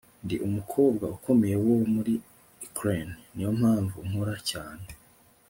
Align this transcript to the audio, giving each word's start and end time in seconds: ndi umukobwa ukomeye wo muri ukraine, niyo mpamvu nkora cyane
ndi 0.23 0.35
umukobwa 0.47 1.05
ukomeye 1.15 1.55
wo 1.65 1.75
muri 1.93 2.13
ukraine, 2.67 3.13
niyo 3.33 3.51
mpamvu 3.59 3.97
nkora 4.07 4.35
cyane 4.49 4.85